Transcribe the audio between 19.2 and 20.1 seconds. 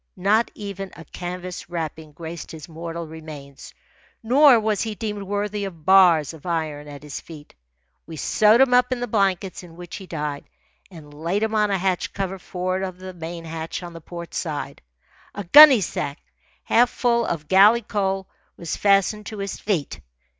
to his feet.